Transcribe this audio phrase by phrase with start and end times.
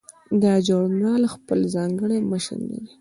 [0.41, 2.91] دا ژورنال خپل ځانګړی مشر لري.